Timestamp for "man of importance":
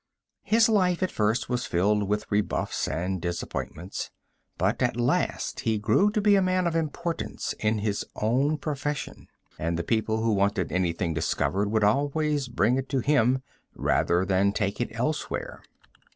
6.41-7.53